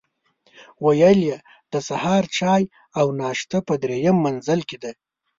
ویل 0.85 1.19
یې 1.29 1.37
د 1.71 1.73
سهار 1.87 2.23
چای 2.37 2.63
او 2.99 3.05
ناشته 3.21 3.57
په 3.67 3.73
درېیم 3.83 4.17
منزل 4.25 4.59
کې 4.69 4.77
ده. 4.83 4.91